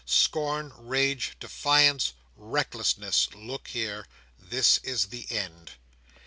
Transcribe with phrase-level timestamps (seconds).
[0.03, 4.07] Scorn, rage, defiance, recklessness, look here!
[4.39, 5.73] This is the end.